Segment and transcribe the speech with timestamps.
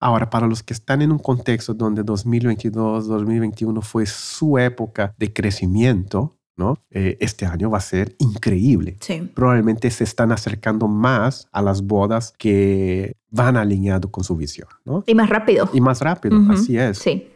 [0.00, 5.32] Ahora, para los que están en un contexto donde 2022, 2021 fue su época de
[5.32, 6.78] crecimiento, ¿no?
[6.90, 8.96] Eh, este año va a ser increíble.
[9.00, 9.20] Sí.
[9.34, 15.02] Probablemente se están acercando más a las bodas que van alineado con su visión, ¿no?
[15.06, 15.68] Y más rápido.
[15.72, 16.52] Y más rápido, Ujú.
[16.52, 16.98] así es.
[16.98, 17.28] Sí.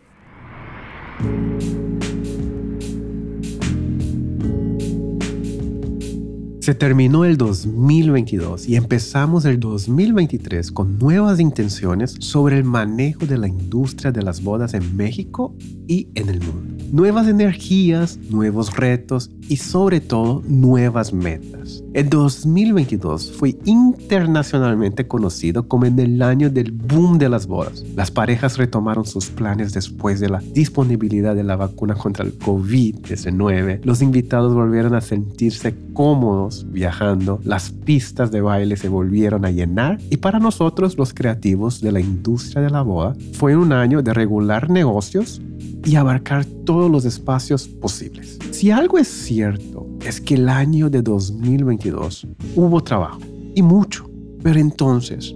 [6.60, 13.38] Se terminó el 2022 y empezamos el 2023 con nuevas intenciones sobre el manejo de
[13.38, 15.54] la industria de las bodas en México
[15.88, 16.84] y en el mundo.
[16.92, 21.82] Nuevas energías, nuevos retos y sobre todo nuevas metas.
[21.92, 27.84] El 2022 fue internacionalmente conocido como en el año del boom de las bodas.
[27.96, 33.80] Las parejas retomaron sus planes después de la disponibilidad de la vacuna contra el COVID-19.
[33.82, 39.98] Los invitados volvieron a sentirse cómodos viajando, las pistas de baile se volvieron a llenar
[40.10, 44.14] y para nosotros los creativos de la industria de la boda fue un año de
[44.14, 45.42] regular negocios
[45.84, 48.38] y abarcar todos los espacios posibles.
[48.50, 49.69] Si algo es cierto,
[50.04, 53.20] es que el año de 2022 hubo trabajo
[53.54, 54.08] y mucho.
[54.42, 55.34] Pero entonces,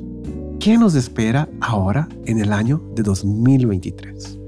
[0.58, 4.38] ¿qué nos espera ahora en el año de 2023?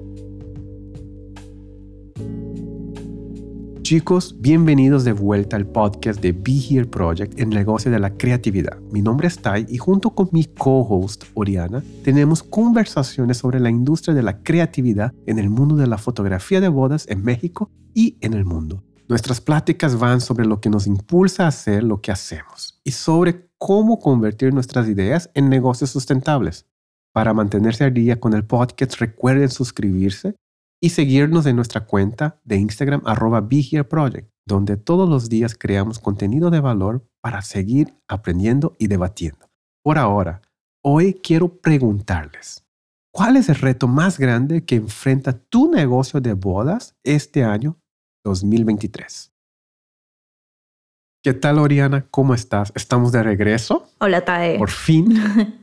[3.82, 8.80] Chicos, bienvenidos de vuelta al podcast de Be Here Project, el negocio de la creatividad.
[8.90, 14.12] Mi nombre es Tai y junto con mi co-host Oriana tenemos conversaciones sobre la industria
[14.12, 18.34] de la creatividad en el mundo de la fotografía de bodas en México y en
[18.34, 18.82] el mundo.
[19.08, 23.48] Nuestras pláticas van sobre lo que nos impulsa a hacer lo que hacemos y sobre
[23.56, 26.66] cómo convertir nuestras ideas en negocios sustentables.
[27.12, 30.34] Para mantenerse al día con el podcast, recuerden suscribirse
[30.82, 36.00] y seguirnos en nuestra cuenta de Instagram arroba Be Project, donde todos los días creamos
[36.00, 39.48] contenido de valor para seguir aprendiendo y debatiendo.
[39.84, 40.42] Por ahora,
[40.82, 42.66] hoy quiero preguntarles,
[43.12, 47.78] ¿cuál es el reto más grande que enfrenta tu negocio de bodas este año
[48.26, 49.32] 2023?
[51.22, 52.06] ¿Qué tal, Oriana?
[52.10, 52.72] ¿Cómo estás?
[52.76, 53.88] ¿Estamos de regreso?
[53.98, 54.58] Hola, Tae.
[54.58, 55.16] Por fin.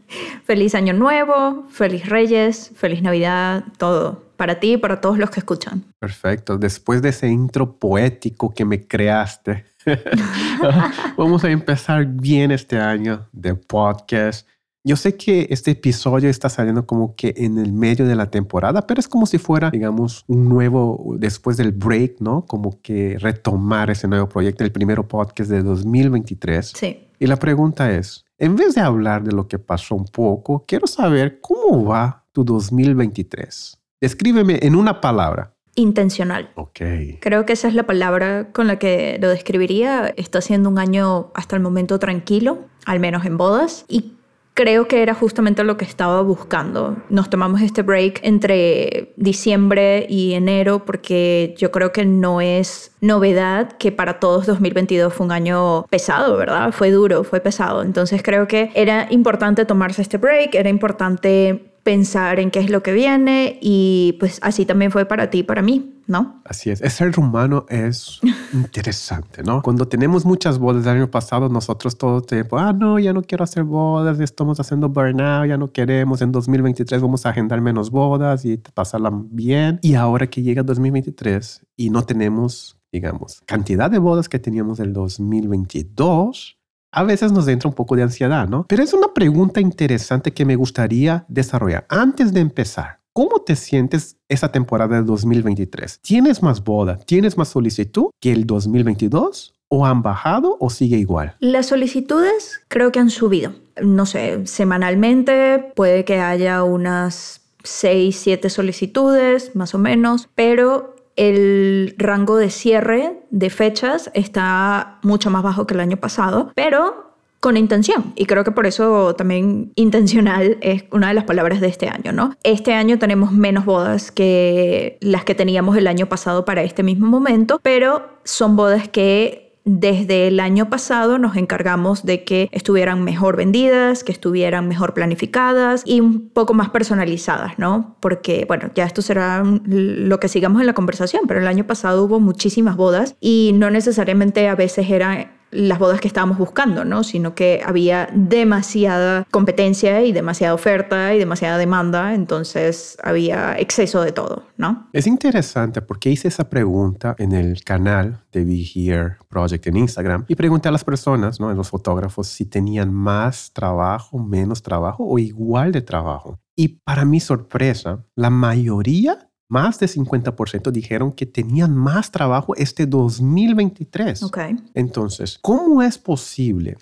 [0.46, 4.24] Feliz Año Nuevo, feliz Reyes, feliz Navidad, todo.
[4.35, 5.85] Para ti y para todos los que escuchan.
[6.00, 6.57] Perfecto.
[6.57, 9.66] Después de ese intro poético que me creaste,
[11.18, 14.47] vamos a empezar bien este año de podcast.
[14.85, 18.85] Yo sé que este episodio está saliendo como que en el medio de la temporada,
[18.85, 22.45] pero es como si fuera, digamos, un nuevo, después del break, ¿no?
[22.45, 26.73] Como que retomar ese nuevo proyecto, el primero podcast de 2023.
[26.75, 27.07] Sí.
[27.17, 30.85] Y la pregunta es, en vez de hablar de lo que pasó un poco, quiero
[30.85, 33.79] saber cómo va tu 2023.
[34.01, 35.53] Descríbeme en una palabra.
[35.75, 36.51] Intencional.
[36.55, 36.81] Ok.
[37.21, 40.07] Creo que esa es la palabra con la que lo describiría.
[40.17, 43.85] Está siendo un año hasta el momento tranquilo, al menos en bodas.
[43.88, 44.17] Y
[44.53, 46.97] creo que era justamente lo que estaba buscando.
[47.09, 53.74] Nos tomamos este break entre diciembre y enero porque yo creo que no es novedad
[53.74, 56.72] que para todos 2022 fue un año pesado, ¿verdad?
[56.72, 57.81] Fue duro, fue pesado.
[57.81, 62.81] Entonces creo que era importante tomarse este break, era importante pensar en qué es lo
[62.81, 66.41] que viene y pues así también fue para ti y para mí, ¿no?
[66.45, 66.81] Así es.
[66.81, 68.21] El ser humano es
[68.53, 69.61] interesante, ¿no?
[69.61, 73.21] Cuando tenemos muchas bodas del año pasado, nosotros todo el tiempo, ah, no, ya no
[73.21, 77.91] quiero hacer bodas, estamos haciendo burnout, ya no queremos, en 2023 vamos a agendar menos
[77.91, 79.79] bodas y pasarla bien.
[79.81, 84.94] Y ahora que llega 2023 y no tenemos, digamos, cantidad de bodas que teníamos el
[84.94, 86.57] 2022,
[86.94, 88.66] a veces nos entra un poco de ansiedad, ¿no?
[88.70, 91.86] Pero es una pregunta interesante que me gustaría desarrollar.
[91.90, 96.00] Antes de empezar, ¿cómo te sientes esa temporada de 2023?
[96.02, 97.00] ¿Tienes más boda?
[97.00, 99.56] ¿Tienes más solicitud que el 2022?
[99.70, 101.36] ¿O han bajado o sigue igual?
[101.40, 103.54] Las solicitudes creo que han subido.
[103.81, 111.96] No sé, semanalmente puede que haya unas 6, 7 solicitudes, más o menos, pero el
[111.97, 117.13] rango de cierre de fechas está mucho más bajo que el año pasado, pero
[117.44, 118.13] con intención.
[118.16, 122.13] Y creo que por eso también intencional es una de las palabras de este año,
[122.13, 122.38] ¿no?
[122.44, 127.07] Este año tenemos menos bodas que las que teníamos el año pasado para este mismo
[127.07, 133.38] momento, pero son bodas que desde el año pasado nos encargamos de que estuvieran mejor
[133.38, 137.95] vendidas, que estuvieran mejor planificadas y un poco más personalizadas, ¿no?
[138.00, 142.04] Porque, bueno, ya esto será lo que sigamos en la conversación, pero el año pasado
[142.04, 147.03] hubo muchísimas bodas y no necesariamente a veces eran las bodas que estábamos buscando, ¿no?
[147.03, 154.11] Sino que había demasiada competencia y demasiada oferta y demasiada demanda, entonces había exceso de
[154.11, 154.89] todo, ¿no?
[154.94, 160.25] Es interesante porque hice esa pregunta en el canal de Be Here Project en Instagram
[160.27, 161.50] y pregunté a las personas, ¿no?
[161.50, 166.39] A los fotógrafos, si tenían más trabajo, menos trabajo o igual de trabajo.
[166.55, 172.88] Y para mi sorpresa, la mayoría, más de 50%, dijeron que tenían más trabajo este
[172.88, 174.23] 2023.
[174.23, 174.55] Okay.
[174.73, 176.75] Entonces, ¿cómo es posible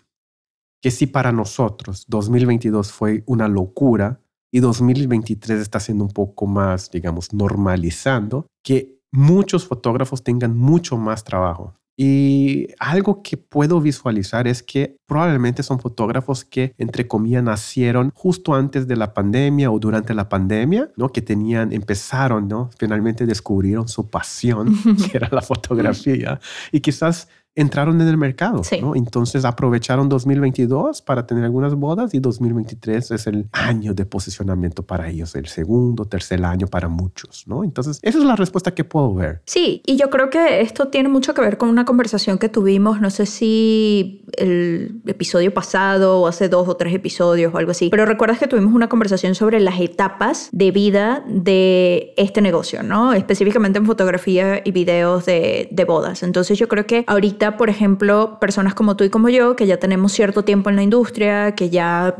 [0.81, 4.21] que si para nosotros 2022 fue una locura
[4.53, 11.25] y 2023 está siendo un poco más, digamos, normalizando, que muchos fotógrafos tengan mucho más
[11.25, 11.75] trabajo?
[11.97, 18.55] Y algo que puedo visualizar es que probablemente son fotógrafos que, entre comillas, nacieron justo
[18.55, 21.09] antes de la pandemia o durante la pandemia, ¿no?
[21.09, 22.69] Que tenían, empezaron, ¿no?
[22.77, 24.73] Finalmente descubrieron su pasión,
[25.11, 26.39] que era la fotografía.
[26.71, 28.61] Y quizás entraron en el mercado.
[28.81, 28.95] ¿no?
[28.95, 35.09] Entonces aprovecharon 2022 para tener algunas bodas y 2023 es el año de posicionamiento para
[35.09, 37.43] ellos, el segundo, tercer año para muchos.
[37.47, 37.63] ¿no?
[37.63, 39.41] Entonces, esa es la respuesta que puedo ver.
[39.45, 43.01] Sí, y yo creo que esto tiene mucho que ver con una conversación que tuvimos,
[43.01, 47.89] no sé si el episodio pasado o hace dos o tres episodios o algo así,
[47.89, 53.13] pero recuerdas que tuvimos una conversación sobre las etapas de vida de este negocio, ¿no?
[53.13, 56.23] Específicamente en fotografía y videos de, de bodas.
[56.23, 59.77] Entonces yo creo que ahorita por ejemplo, personas como tú y como yo, que ya
[59.77, 62.15] tenemos cierto tiempo en la industria, que ya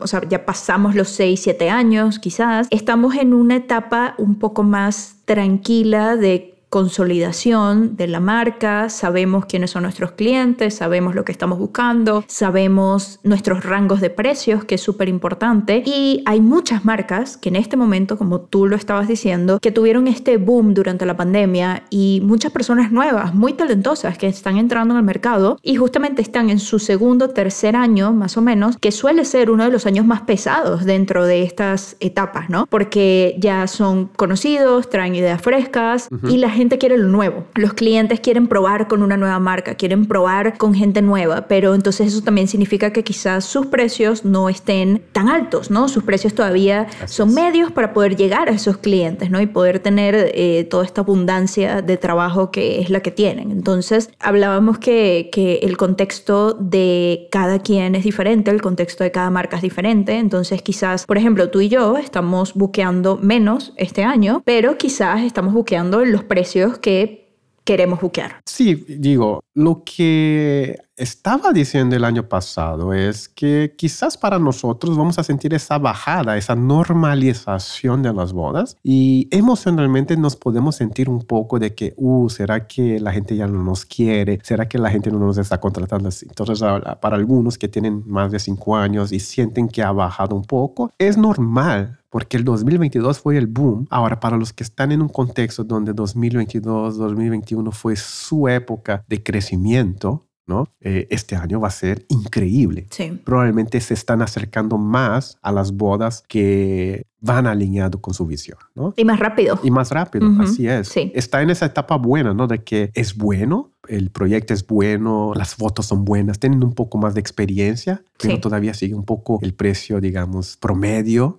[0.00, 4.62] o sea, ya pasamos los 6, 7 años quizás, estamos en una etapa un poco
[4.62, 11.32] más tranquila de consolidación de la marca, sabemos quiénes son nuestros clientes, sabemos lo que
[11.32, 15.82] estamos buscando, sabemos nuestros rangos de precios, que es súper importante.
[15.86, 20.08] Y hay muchas marcas que en este momento, como tú lo estabas diciendo, que tuvieron
[20.08, 24.98] este boom durante la pandemia y muchas personas nuevas, muy talentosas, que están entrando en
[24.98, 29.24] el mercado y justamente están en su segundo, tercer año, más o menos, que suele
[29.24, 32.66] ser uno de los años más pesados dentro de estas etapas, ¿no?
[32.66, 37.44] Porque ya son conocidos, traen ideas frescas y la gente quiere lo nuevo.
[37.54, 42.08] Los clientes quieren probar con una nueva marca, quieren probar con gente nueva, pero entonces
[42.08, 45.88] eso también significa que quizás sus precios no estén tan altos, ¿no?
[45.88, 49.40] Sus precios todavía son medios para poder llegar a esos clientes, ¿no?
[49.40, 53.50] Y poder tener eh, toda esta abundancia de trabajo que es la que tienen.
[53.50, 59.30] Entonces, hablábamos que, que el contexto de cada quien es diferente, el contexto de cada
[59.30, 64.42] marca es diferente, entonces quizás, por ejemplo, tú y yo estamos buqueando menos este año,
[64.44, 66.45] pero quizás estamos buqueando los precios
[66.78, 67.26] que
[67.64, 68.40] queremos buquear.
[68.46, 75.18] Sí, digo, lo que estaba diciendo el año pasado es que quizás para nosotros vamos
[75.18, 81.22] a sentir esa bajada, esa normalización de las bodas y emocionalmente nos podemos sentir un
[81.22, 84.38] poco de que, uh, ¿será que la gente ya no nos quiere?
[84.42, 86.08] ¿Será que la gente no nos está contratando?
[86.22, 86.60] Entonces,
[87.00, 90.90] para algunos que tienen más de cinco años y sienten que ha bajado un poco,
[90.98, 93.86] es normal porque el 2022 fue el boom.
[93.90, 99.22] Ahora, para los que están en un contexto donde 2022, 2021 fue su época de
[99.22, 100.68] crecimiento, ¿no?
[100.80, 102.86] Eh, este año va a ser increíble.
[102.90, 103.20] Sí.
[103.24, 108.94] Probablemente se están acercando más a las bodas que van alineado con su visión, ¿no?
[108.96, 109.58] Y más rápido.
[109.62, 110.88] Y más rápido, así es.
[110.88, 111.10] Sí.
[111.14, 112.46] Está en esa etapa buena, ¿no?
[112.46, 116.98] De que es bueno, el proyecto es bueno, las fotos son buenas, tienen un poco
[116.98, 121.36] más de experiencia, pero todavía sigue un poco el precio, digamos, promedio.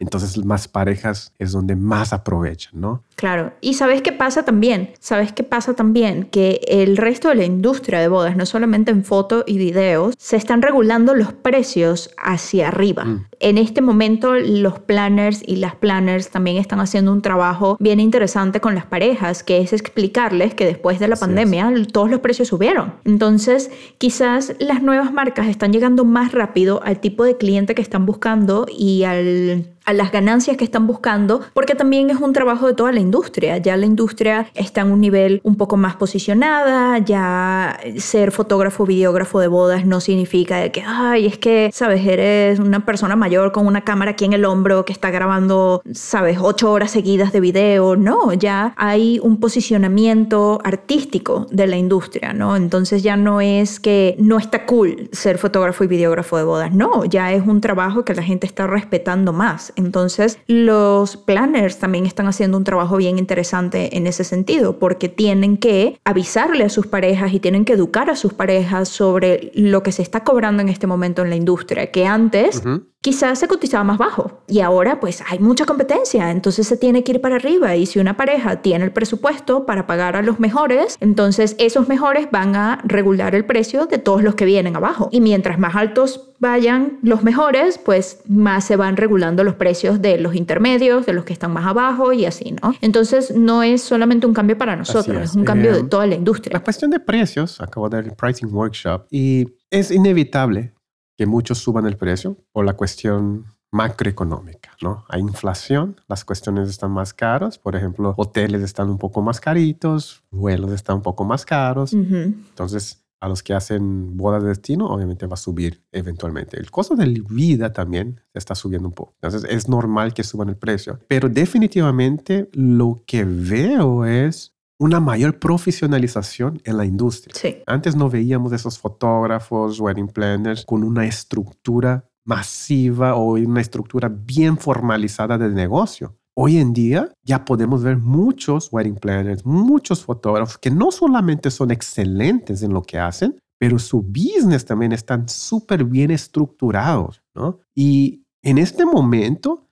[0.00, 3.02] Entonces más parejas es donde más aprovechan, ¿no?
[3.16, 3.52] Claro.
[3.60, 7.98] Y sabes qué pasa también, sabes qué pasa también, que el resto de la industria
[8.00, 13.04] de bodas, no solamente en foto y videos, se están regulando los precios hacia arriba.
[13.04, 13.26] Mm.
[13.40, 18.60] En este momento los planners y las planners también están haciendo un trabajo bien interesante
[18.60, 22.94] con las parejas, que es explicarles que después de la pandemia todos los precios subieron.
[23.04, 28.06] Entonces, quizás las nuevas marcas están llegando más rápido al tipo de cliente que están
[28.06, 32.74] buscando y al a las ganancias que están buscando, porque también es un trabajo de
[32.74, 33.56] toda la industria.
[33.56, 39.40] Ya la industria está en un nivel un poco más posicionada, ya ser fotógrafo, videógrafo
[39.40, 43.80] de bodas no significa que, ay, es que, sabes, eres una persona mayor con una
[43.80, 47.96] cámara aquí en el hombro que está grabando, sabes, ocho horas seguidas de video.
[47.96, 52.56] No, ya hay un posicionamiento artístico de la industria, ¿no?
[52.56, 57.06] Entonces ya no es que no está cool ser fotógrafo y videógrafo de bodas, no,
[57.06, 59.72] ya es un trabajo que la gente está respetando más.
[59.78, 65.56] Entonces, los planners también están haciendo un trabajo bien interesante en ese sentido, porque tienen
[65.56, 69.92] que avisarle a sus parejas y tienen que educar a sus parejas sobre lo que
[69.92, 72.62] se está cobrando en este momento en la industria, que antes
[73.00, 77.12] quizás se cotizaba más bajo y ahora pues hay mucha competencia, entonces se tiene que
[77.12, 80.96] ir para arriba y si una pareja tiene el presupuesto para pagar a los mejores,
[81.00, 85.20] entonces esos mejores van a regular el precio de todos los que vienen abajo y
[85.20, 90.34] mientras más altos vayan los mejores, pues más se van regulando los precios de los
[90.34, 92.74] intermedios, de los que están más abajo y así, ¿no?
[92.80, 95.34] Entonces no es solamente un cambio para nosotros, es.
[95.34, 96.54] un cambio de eh, toda la industria.
[96.54, 100.72] La cuestión de precios, acabo de dar el pricing workshop y es inevitable
[101.18, 105.04] que muchos suban el precio por la cuestión macroeconómica, ¿no?
[105.08, 110.22] Hay inflación, las cuestiones están más caras, por ejemplo, hoteles están un poco más caritos,
[110.30, 115.26] vuelos están un poco más caros, entonces a los que hacen bodas de destino, obviamente
[115.26, 116.56] va a subir eventualmente.
[116.56, 119.14] El costo de vida también está subiendo un poco.
[119.20, 121.00] Entonces es normal que suban el precio.
[121.08, 127.34] Pero definitivamente lo que veo es una mayor profesionalización en la industria.
[127.66, 134.56] Antes no veíamos esos fotógrafos, wedding planners con una estructura masiva o una estructura bien
[134.58, 136.16] formalizada de negocio.
[136.34, 141.72] Hoy en día ya podemos ver muchos wedding planners, muchos fotógrafos que no solamente son
[141.72, 147.58] excelentes en lo que hacen, pero su business también están súper bien estructurados, ¿no?
[147.74, 149.67] Y en este momento,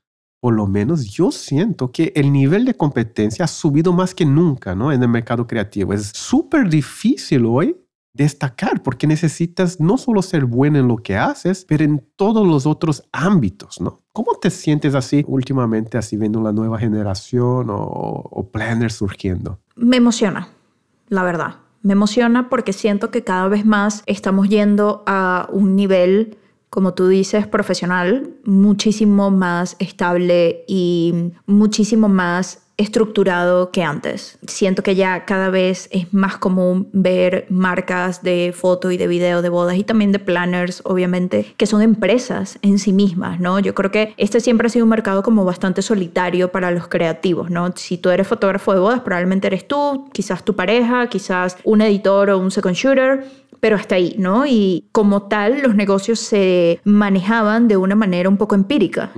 [0.47, 4.76] por lo menos yo siento que el nivel de competencia ha subido más que nunca,
[4.76, 4.93] ¿no?
[4.93, 5.93] En el mercado creativo.
[5.93, 7.76] Es súper difícil hoy
[8.12, 12.65] destacar, porque necesitas no solo ser bueno en lo que haces, pero en todos los
[12.65, 14.05] otros ámbitos, ¿no?
[14.12, 19.59] ¿Cómo te sientes así últimamente, así viendo la nueva generación o, o planners surgiendo?
[19.75, 20.47] Me emociona,
[21.09, 21.57] la verdad.
[21.83, 26.38] Me emociona porque siento que cada vez más estamos yendo a un nivel
[26.76, 34.38] como tú dices, profesional, muchísimo más estable y muchísimo más estructurado que antes.
[34.47, 39.40] Siento que ya cada vez es más común ver marcas de foto y de video
[39.40, 43.59] de bodas y también de planners, obviamente, que son empresas en sí mismas, ¿no?
[43.59, 47.50] Yo creo que este siempre ha sido un mercado como bastante solitario para los creativos,
[47.50, 47.73] ¿no?
[47.75, 52.28] Si tú eres fotógrafo de bodas, probablemente eres tú, quizás tu pareja, quizás un editor
[52.28, 53.25] o un second shooter,
[53.60, 54.46] pero hasta ahí, ¿no?
[54.46, 59.12] Y como tal, los negocios se manejaban de una manera un poco empírica.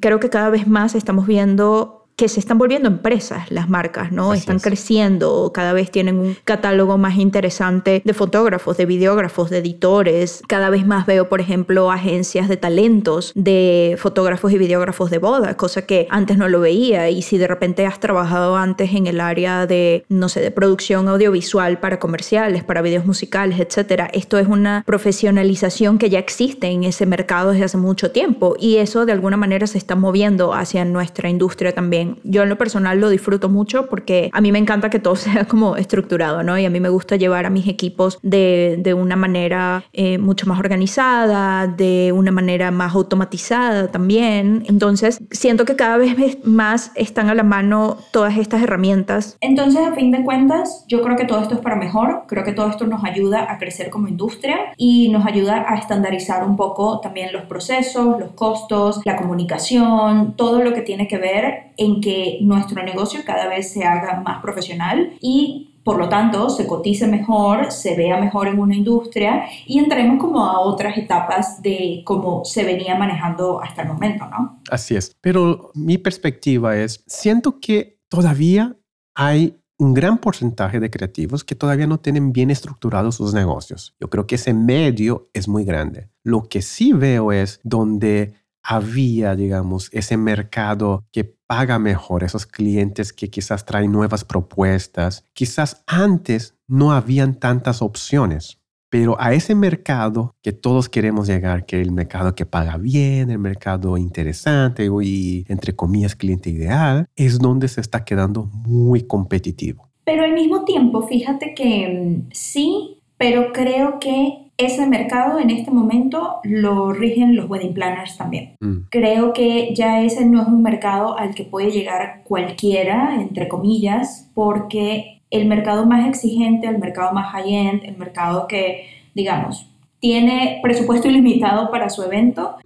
[0.00, 4.32] Creo que cada vez más estamos viendo que se están volviendo empresas las marcas, ¿no?
[4.32, 10.40] están creciendo, cada vez tienen un catálogo más interesante de fotógrafos, de videógrafos, de editores.
[10.46, 15.56] Cada vez más veo, por ejemplo, agencias de talentos de fotógrafos y videógrafos de boda,
[15.56, 17.10] cosa que antes no lo veía.
[17.10, 21.08] Y si de repente has trabajado antes en el área de, no sé, de producción
[21.08, 26.84] audiovisual para comerciales, para videos musicales, etcétera, esto es una profesionalización que ya existe en
[26.84, 30.84] ese mercado desde hace mucho tiempo y eso de alguna manera se está moviendo hacia
[30.84, 34.90] nuestra industria también yo en lo personal lo disfruto mucho porque a mí me encanta
[34.90, 36.58] que todo sea como estructurado, ¿no?
[36.58, 40.46] Y a mí me gusta llevar a mis equipos de, de una manera eh, mucho
[40.46, 44.64] más organizada, de una manera más automatizada también.
[44.68, 49.36] Entonces, siento que cada vez más están a la mano todas estas herramientas.
[49.40, 52.24] Entonces, a fin de cuentas, yo creo que todo esto es para mejor.
[52.26, 56.44] Creo que todo esto nos ayuda a crecer como industria y nos ayuda a estandarizar
[56.44, 61.72] un poco también los procesos, los costos, la comunicación, todo lo que tiene que ver
[61.76, 66.66] en que nuestro negocio cada vez se haga más profesional y por lo tanto se
[66.66, 72.02] cotice mejor, se vea mejor en una industria y entremos como a otras etapas de
[72.04, 74.60] cómo se venía manejando hasta el momento, ¿no?
[74.70, 78.76] Así es, pero mi perspectiva es, siento que todavía
[79.14, 83.96] hay un gran porcentaje de creativos que todavía no tienen bien estructurados sus negocios.
[84.00, 86.08] Yo creo que ese medio es muy grande.
[86.22, 93.12] Lo que sí veo es donde había, digamos, ese mercado que paga mejor, esos clientes
[93.12, 95.26] que quizás traen nuevas propuestas.
[95.34, 101.78] Quizás antes no habían tantas opciones, pero a ese mercado que todos queremos llegar, que
[101.78, 107.38] es el mercado que paga bien, el mercado interesante y, entre comillas, cliente ideal, es
[107.38, 109.90] donde se está quedando muy competitivo.
[110.04, 115.70] Pero al mismo tiempo, fíjate que mm, sí, pero creo que ese mercado en este
[115.70, 118.56] momento lo rigen los wedding planners también.
[118.60, 118.88] Mm.
[118.90, 124.30] Creo que ya ese no es un mercado al que puede llegar cualquiera, entre comillas,
[124.34, 129.71] porque el mercado más exigente, el mercado más high-end, el mercado que, digamos,
[130.02, 132.56] tiene presupuesto ilimitado para su evento,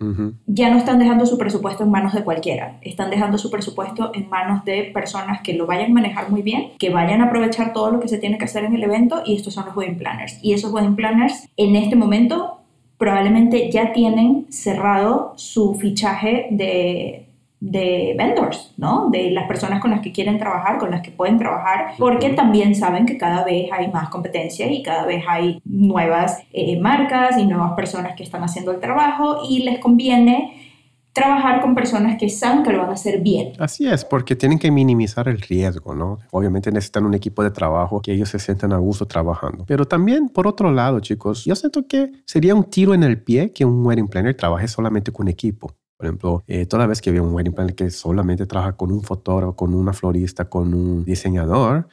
[0.47, 4.31] ya no están dejando su presupuesto en manos de cualquiera, están dejando su presupuesto en
[4.31, 7.90] manos de personas que lo vayan a manejar muy bien, que vayan a aprovechar todo
[7.90, 10.38] lo que se tiene que hacer en el evento y estos son los wedding planners.
[10.43, 12.62] Y esos wedding planners en este momento
[12.97, 17.25] probablemente ya tienen cerrado su fichaje de,
[17.66, 19.11] de vendors, ¿no?
[19.11, 22.75] De las personas con las que quieren trabajar, con las que pueden trabajar, porque también
[22.76, 27.44] saben que cada vez hay más competencia y cada vez hay nuevas eh, marcas y
[27.44, 30.62] nuevas personas que están haciendo el trabajo y les conviene
[31.12, 33.52] trabajar con personas que saben que lo van a hacer bien.
[33.58, 36.18] Así es, porque tienen que minimizar el riesgo, ¿no?
[36.30, 39.64] Obviamente necesitan un equipo de trabajo que ellos se sientan a gusto trabajando.
[39.66, 43.52] Pero también, por otro lado, chicos, yo siento que sería un tiro en el pie
[43.52, 45.75] que un wedding planner trabaje solamente con equipo.
[45.97, 49.03] Por ejemplo, eh, toda vez que veo un wedding planner que solamente trabaja con un
[49.03, 51.88] fotógrafo, con una florista, con un diseñador,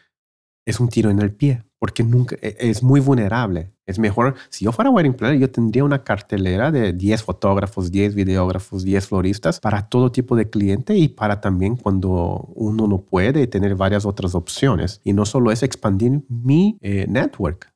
[0.65, 3.73] es un tiro en el pie, porque nunca, e, es muy vulnerable.
[3.85, 8.15] Es mejor, si yo fuera wedding planner, yo tendría una cartelera de 10 fotógrafos, 10
[8.15, 13.47] videógrafos, 10 floristas para todo tipo de cliente y para también cuando uno no puede
[13.47, 15.01] tener varias otras opciones.
[15.03, 17.72] Y no solo es expandir mi eh, network.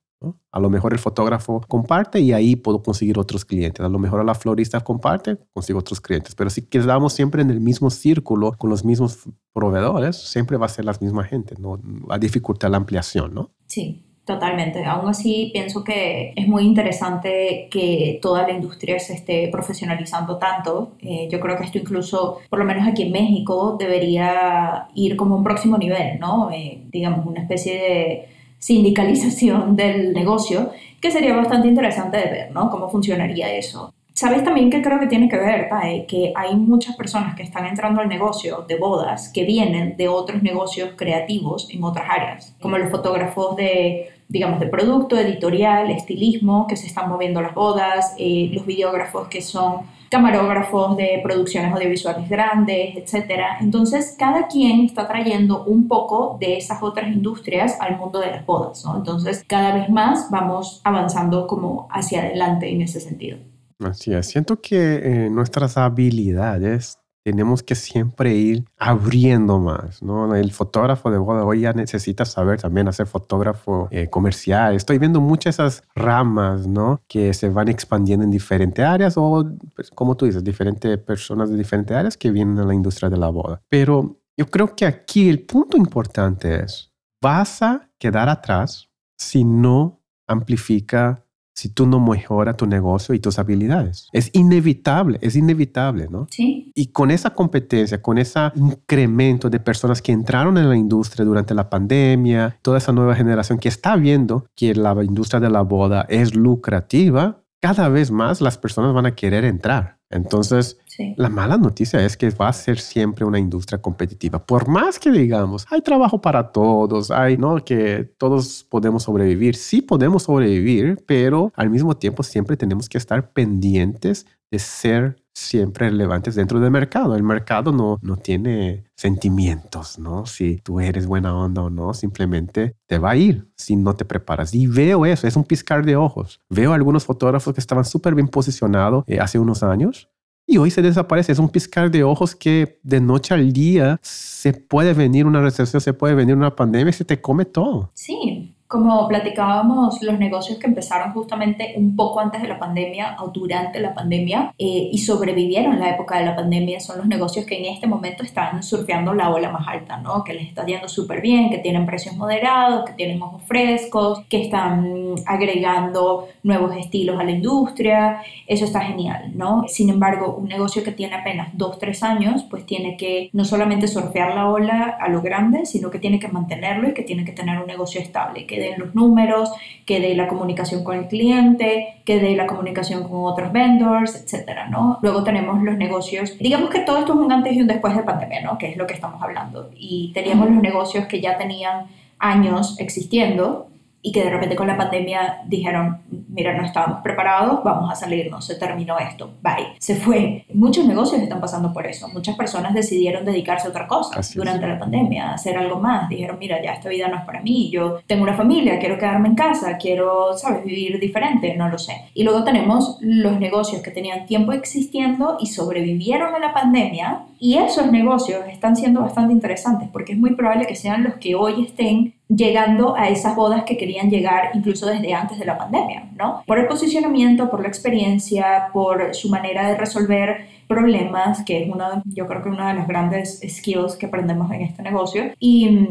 [0.50, 3.84] A lo mejor el fotógrafo comparte y ahí puedo conseguir otros clientes.
[3.84, 6.34] A lo mejor la florista comparte, consigo otros clientes.
[6.34, 10.70] Pero si quedamos siempre en el mismo círculo con los mismos proveedores, siempre va a
[10.70, 11.54] ser la misma gente.
[11.58, 11.80] ¿no?
[12.10, 13.52] Va a dificultar la ampliación, ¿no?
[13.66, 14.84] Sí, Totalmente.
[14.84, 20.96] Aún así, pienso que es muy interesante que toda la industria se esté profesionalizando tanto.
[21.00, 25.34] Eh, yo creo que esto incluso, por lo menos aquí en México, debería ir como
[25.34, 26.50] un próximo nivel, ¿no?
[26.50, 32.70] Eh, digamos, una especie de sindicalización del negocio, que sería bastante interesante de ver, ¿no?
[32.70, 33.92] Cómo funcionaría eso.
[34.14, 37.66] Sabes también que creo que tiene que ver, Pae, que hay muchas personas que están
[37.66, 42.78] entrando al negocio de bodas que vienen de otros negocios creativos en otras áreas, como
[42.78, 48.50] los fotógrafos de, digamos, de producto, editorial, estilismo, que se están moviendo las bodas, eh,
[48.52, 53.40] los videógrafos que son camarógrafos de producciones audiovisuales grandes, etc.
[53.60, 58.46] Entonces, cada quien está trayendo un poco de esas otras industrias al mundo de las
[58.46, 58.96] bodas, ¿no?
[58.96, 63.38] Entonces, cada vez más vamos avanzando como hacia adelante en ese sentido.
[63.80, 70.34] Así es, siento que eh, nuestras habilidades tenemos que siempre ir abriendo más, ¿no?
[70.34, 74.74] El fotógrafo de boda hoy ya necesita saber también hacer fotógrafo eh, comercial.
[74.74, 77.02] Estoy viendo muchas esas ramas, ¿no?
[77.08, 79.44] Que se van expandiendo en diferentes áreas o,
[79.74, 83.16] pues, como tú dices, diferentes personas de diferentes áreas que vienen a la industria de
[83.16, 83.60] la boda.
[83.68, 90.00] Pero yo creo que aquí el punto importante es, vas a quedar atrás si no
[90.26, 91.24] amplifica
[91.58, 94.08] si tú no mejoras tu negocio y tus habilidades.
[94.12, 96.28] Es inevitable, es inevitable, ¿no?
[96.30, 96.70] Sí.
[96.74, 101.54] Y con esa competencia, con ese incremento de personas que entraron en la industria durante
[101.54, 106.06] la pandemia, toda esa nueva generación que está viendo que la industria de la boda
[106.08, 109.98] es lucrativa, cada vez más las personas van a querer entrar.
[110.10, 110.78] Entonces,
[111.16, 114.44] la mala noticia es que va a ser siempre una industria competitiva.
[114.44, 117.62] Por más que digamos, hay trabajo para todos, hay, ¿no?
[117.62, 119.54] Que todos podemos sobrevivir.
[119.54, 125.88] Sí podemos sobrevivir, pero al mismo tiempo siempre tenemos que estar pendientes de ser siempre
[125.90, 127.14] relevantes dentro del mercado.
[127.14, 130.26] El mercado no, no tiene sentimientos, ¿no?
[130.26, 134.04] Si tú eres buena onda o no, simplemente te va a ir si no te
[134.04, 134.54] preparas.
[134.54, 136.40] Y veo eso, es un piscar de ojos.
[136.48, 140.08] Veo algunos fotógrafos que estaban súper bien posicionados eh, hace unos años
[140.48, 141.30] y hoy se desaparece.
[141.30, 145.80] Es un piscar de ojos que de noche al día se puede venir una recesión,
[145.80, 147.90] se puede venir una pandemia y se te come todo.
[147.94, 153.28] Sí, como platicábamos, los negocios que empezaron justamente un poco antes de la pandemia o
[153.28, 157.56] durante la pandemia eh, y sobrevivieron la época de la pandemia son los negocios que
[157.56, 160.22] en este momento están surfeando la ola más alta, ¿no?
[160.22, 164.42] Que les está yendo súper bien, que tienen precios moderados, que tienen ojos frescos, que
[164.42, 168.20] están agregando nuevos estilos a la industria.
[168.46, 169.64] Eso está genial, ¿no?
[169.66, 173.88] Sin embargo, un negocio que tiene apenas dos, tres años, pues tiene que no solamente
[173.88, 177.32] surfear la ola a lo grande, sino que tiene que mantenerlo y que tiene que
[177.32, 179.50] tener un negocio estable, que de los números,
[179.86, 184.68] que de la comunicación con el cliente, que de la comunicación con otros vendors, etcétera,
[184.68, 184.98] ¿no?
[185.02, 188.02] Luego tenemos los negocios, digamos que todo esto es un antes y un después de
[188.02, 188.58] pandemia, ¿no?
[188.58, 189.70] Que es lo que estamos hablando.
[189.76, 191.86] Y teníamos los negocios que ya tenían
[192.18, 193.68] años existiendo
[194.00, 198.46] y que de repente con la pandemia dijeron, mira, no estábamos preparados, vamos a salirnos,
[198.46, 200.44] se terminó esto, bye, se fue.
[200.54, 204.78] Muchos negocios están pasando por eso, muchas personas decidieron dedicarse a otra cosa durante la
[204.78, 208.22] pandemia, hacer algo más, dijeron, mira, ya esta vida no es para mí, yo tengo
[208.22, 212.10] una familia, quiero quedarme en casa, quiero, sabes, vivir diferente, no lo sé.
[212.14, 217.56] Y luego tenemos los negocios que tenían tiempo existiendo y sobrevivieron a la pandemia y
[217.58, 221.64] esos negocios están siendo bastante interesantes porque es muy probable que sean los que hoy
[221.64, 226.42] estén llegando a esas bodas que querían llegar incluso desde antes de la pandemia, ¿no?
[226.46, 232.02] Por el posicionamiento, por la experiencia, por su manera de resolver problemas, que es uno,
[232.04, 235.32] yo creo que una de las grandes skills que aprendemos en este negocio.
[235.40, 235.88] Y,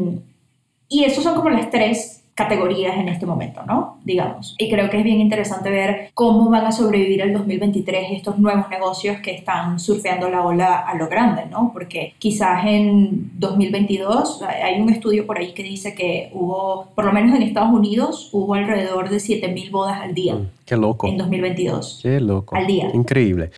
[0.88, 3.98] y esos son como las tres categorías en este momento, ¿no?
[4.04, 4.54] Digamos.
[4.58, 8.70] Y creo que es bien interesante ver cómo van a sobrevivir el 2023 estos nuevos
[8.70, 11.72] negocios que están surfeando la ola a lo grande, ¿no?
[11.72, 17.12] Porque quizás en 2022 hay un estudio por ahí que dice que hubo, por lo
[17.12, 20.36] menos en Estados Unidos, hubo alrededor de 7.000 bodas al día.
[20.36, 21.08] Mm, qué loco.
[21.08, 21.98] En 2022.
[22.04, 22.54] Qué loco.
[22.54, 22.88] Al día.
[22.94, 23.50] Increíble.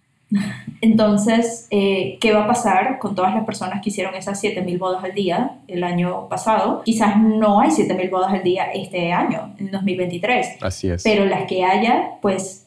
[0.81, 5.05] Entonces, eh, ¿qué va a pasar con todas las personas que hicieron esas 7.000 bodas
[5.05, 6.83] al día el año pasado?
[6.85, 10.59] Quizás no hay 7.000 bodas al día este año, en 2023.
[10.63, 11.03] Así es.
[11.03, 12.67] Pero las que haya, pues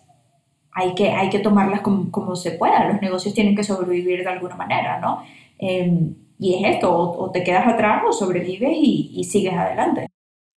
[0.71, 2.87] hay que, hay que tomarlas como, como se pueda.
[2.91, 5.23] Los negocios tienen que sobrevivir de alguna manera, ¿no?
[5.57, 10.07] Em, y es esto, o, te quedas atrás o sobrevives y, y sigues adelante.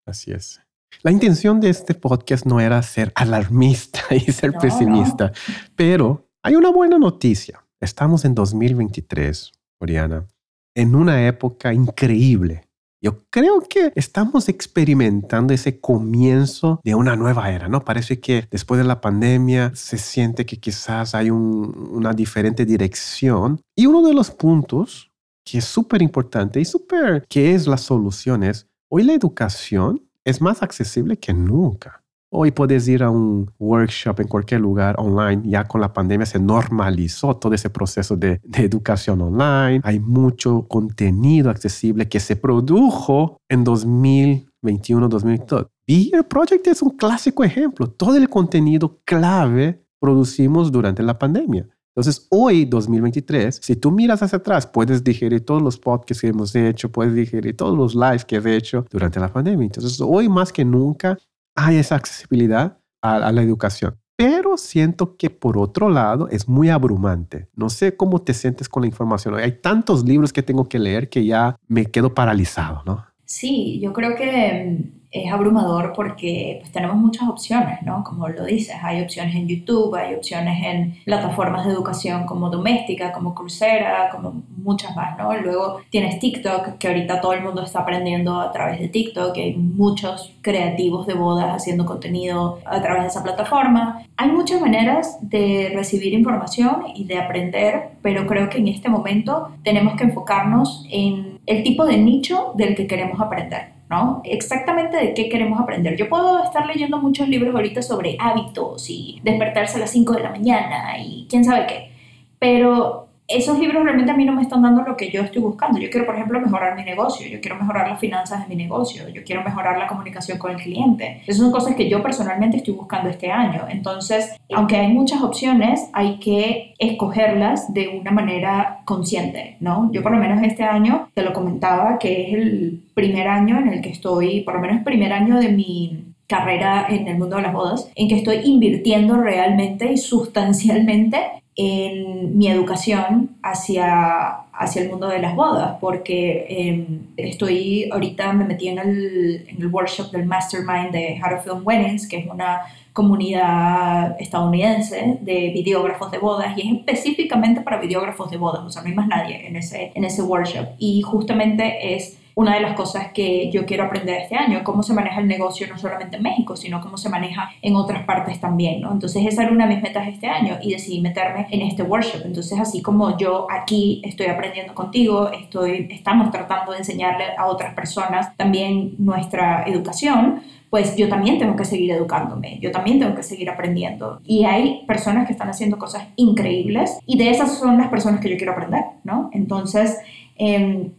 [0.04, 0.60] Así es.
[1.02, 5.32] La intención de este podcast no era ser alarmista y ser pesimista,
[5.76, 7.60] pero hay una buena noticia.
[7.80, 10.28] Estamos en 2023, Oriana,
[10.76, 12.68] en una época increíble.
[13.02, 17.84] Yo creo que estamos experimentando ese comienzo de una nueva era, ¿no?
[17.84, 23.60] Parece que después de la pandemia se siente que quizás hay una diferente dirección.
[23.74, 25.10] Y uno de los puntos
[25.44, 30.40] que es súper importante y súper que es la solución es, hoy la educación es
[30.40, 32.05] más accesible que nunca.
[32.38, 35.40] Hoy puedes ir a un workshop en cualquier lugar online.
[35.46, 39.80] Ya con la pandemia se normalizó todo ese proceso de, educación online.
[39.82, 45.66] Hay mucho contenido accesible que se produjo en 2021, 2022.
[45.86, 47.86] Beer Project es un clásico ejemplo.
[47.86, 51.66] Todo el contenido clave producimos durante la pandemia.
[51.94, 56.54] Entonces, hoy, 2023, si tú miras hacia atrás, puedes digerir todos los podcasts que hemos
[56.54, 59.64] hecho, puedes digerir todos los lives que he hecho durante la pandemia.
[59.64, 61.16] Entonces, hoy más que nunca
[61.56, 63.98] hay esa accesibilidad a, la educación.
[64.16, 67.48] Pero siento que por otro lado es muy abrumante.
[67.54, 69.34] No sé cómo te sientes con la información.
[69.34, 73.04] Hay tantos libros que tengo que leer que ya me quedo paralizado, ¿no?
[73.26, 78.04] Sí, yo creo que es abrumador porque pues, tenemos muchas opciones, ¿no?
[78.04, 83.12] Como lo dices, hay opciones en YouTube, hay opciones en plataformas de educación como Doméstica,
[83.12, 85.34] como Coursera, como muchas más, ¿no?
[85.36, 89.54] Luego tienes TikTok, que ahorita todo el mundo está aprendiendo a través de TikTok, hay
[89.56, 94.02] muchos creativos de bodas haciendo contenido a través de esa plataforma.
[94.16, 99.50] Hay muchas maneras de recibir información y de aprender, pero creo que en este momento
[99.62, 103.75] tenemos que enfocarnos en el tipo de nicho del que queremos aprender.
[103.88, 104.20] ¿No?
[104.24, 105.96] Exactamente de qué queremos aprender.
[105.96, 110.22] Yo puedo estar leyendo muchos libros ahorita sobre hábitos y despertarse a las 5 de
[110.22, 111.90] la mañana y quién sabe qué,
[112.38, 115.78] pero esos libros realmente a mí no me están dando lo que yo estoy buscando.
[115.78, 119.08] Yo quiero, por ejemplo, mejorar mi negocio, yo quiero mejorar las finanzas de mi negocio,
[119.08, 121.22] yo quiero mejorar la comunicación con el cliente.
[121.26, 123.64] Esas son cosas que yo personalmente estoy buscando este año.
[123.68, 129.90] Entonces, aunque hay muchas opciones, hay que escogerlas de una manera consciente, ¿no?
[129.92, 133.68] Yo por lo menos este año, te lo comentaba, que es el primer año en
[133.68, 137.36] el que estoy, por lo menos el primer año de mi carrera en el mundo
[137.36, 141.18] de las bodas, en que estoy invirtiendo realmente y sustancialmente
[141.56, 148.44] en mi educación hacia, hacia el mundo de las bodas, porque em, estoy ahorita me
[148.44, 152.26] metí en el, en el workshop del Mastermind de How to Film Weddings, que es
[152.26, 152.60] una
[152.92, 158.82] comunidad estadounidense de videógrafos de bodas y es específicamente para videógrafos de bodas, o sea,
[158.82, 160.66] no hay más nadie en ese, en ese workshop.
[160.78, 164.92] Y justamente es una de las cosas que yo quiero aprender este año, cómo se
[164.92, 168.82] maneja el negocio no solamente en México, sino cómo se maneja en otras partes también,
[168.82, 168.92] ¿no?
[168.92, 172.26] Entonces esa era una de mis metas este año y decidí meterme en este workshop.
[172.26, 177.72] Entonces así como yo aquí estoy aprendiendo contigo, estoy, estamos tratando de enseñarle a otras
[177.72, 183.22] personas también nuestra educación, pues yo también tengo que seguir educándome, yo también tengo que
[183.22, 184.20] seguir aprendiendo.
[184.26, 188.28] Y hay personas que están haciendo cosas increíbles y de esas son las personas que
[188.28, 189.30] yo quiero aprender, ¿no?
[189.32, 189.96] Entonces,
[190.36, 190.90] eh,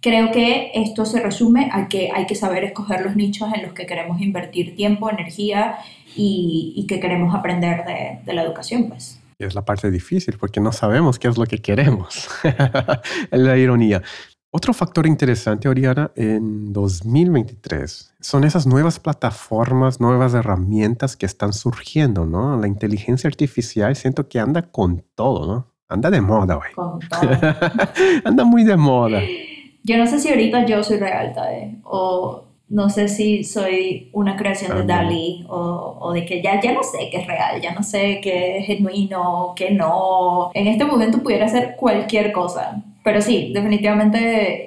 [0.00, 3.74] Creo que esto se resume a que hay que saber escoger los nichos en los
[3.74, 5.76] que queremos invertir tiempo, energía
[6.16, 7.84] y, que queremos aprender
[8.24, 9.20] de, la educación, pues.
[9.38, 12.28] Es la parte difícil porque no sabemos qué es lo que queremos.
[13.30, 14.02] la ironía.
[14.50, 22.26] Otro factor interesante, Oriana, en 2023 son esas nuevas plataformas, nuevas herramientas que están surgiendo,
[22.26, 22.58] ¿no?
[22.58, 25.66] La inteligencia artificial siento que anda con todo, ¿no?
[25.88, 26.70] Anda de moda, güey.
[28.24, 29.20] Anda muy de moda
[29.82, 31.74] yo no sé si ahorita yo soy real, ¿sabes?
[31.84, 36.72] O no sé si soy una creación de Dali o, o, de que ya, ya
[36.72, 40.50] no sé qué es real, ya no sé qué es genuino, qué no.
[40.54, 42.82] En este momento pudiera ser cualquier cosa.
[43.02, 44.66] Pero sí, definitivamente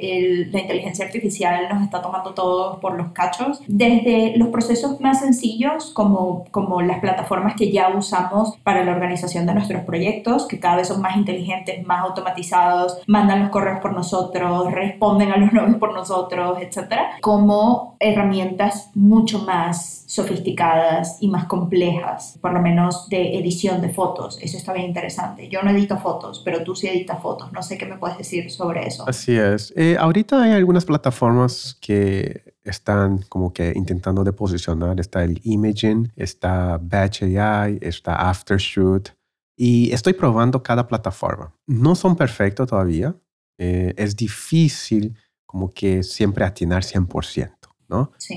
[0.52, 3.62] la inteligencia artificial nos está tomando todos por los cachos.
[3.68, 9.46] Desde los procesos más sencillos, como, como las plataformas que ya usamos para la organización
[9.46, 13.94] de nuestros proyectos, que cada vez son más inteligentes, más automatizados, mandan los correos por
[13.94, 16.94] nosotros, responden a los novios por nosotros, etc.
[17.22, 24.38] Como herramientas mucho más sofisticadas y más complejas, por lo menos de edición de fotos.
[24.42, 25.50] Eso está bien interesante.
[25.50, 27.52] Yo no edito fotos, pero tú sí editas fotos.
[27.52, 29.08] No sé qué me puedes decir sobre eso.
[29.08, 29.74] Así es.
[29.76, 35.00] Eh, ahorita hay algunas plataformas que están como que intentando de posicionar.
[35.00, 39.10] Está el Imaging, está Batch AI, está Aftershoot.
[39.56, 41.54] Y estoy probando cada plataforma.
[41.68, 43.16] No son perfectos todavía.
[43.60, 47.52] Eh, es difícil como que siempre atinar 100%.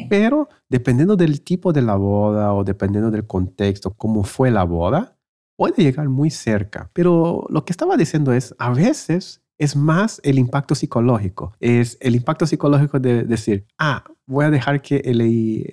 [0.08, 5.16] Pero dependiendo del tipo de la boda o dependiendo del contexto, cómo fue la boda,
[5.56, 6.90] puede llegar muy cerca.
[6.92, 11.52] Pero lo que estaba diciendo es, a veces es más el impacto psicológico.
[11.60, 15.02] Es el impacto psicológico de decir, ah, voy a dejar que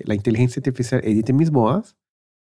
[0.04, 1.96] la inteligencia artificial edite mis bodas